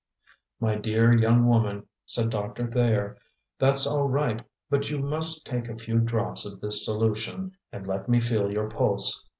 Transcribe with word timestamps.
"My 0.59 0.77
dear 0.77 1.13
young 1.13 1.45
woman," 1.45 1.85
said 2.07 2.31
Doctor 2.31 2.65
Thayer, 2.65 3.17
"that's 3.59 3.85
all 3.85 4.07
right, 4.07 4.43
but 4.67 4.89
you 4.89 4.97
must 4.97 5.45
take 5.45 5.69
a 5.69 5.77
few 5.77 5.99
drops 5.99 6.43
of 6.43 6.59
this 6.59 6.83
solution. 6.83 7.51
And 7.71 7.85
let 7.85 8.09
me 8.09 8.19
feel 8.19 8.51
your 8.51 8.67
pulse." 8.67 9.23